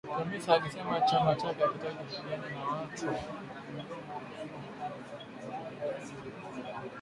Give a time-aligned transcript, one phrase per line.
[0.17, 3.05] Chamisa alisema chama chake hakitaki kupigana na watu